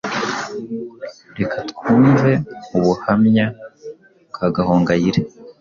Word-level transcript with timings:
Reka 1.37 1.57
twumve 1.69 2.31
ubuhamya 2.77 3.45
bwa 4.29 4.47
Gahongayire, 4.55 5.21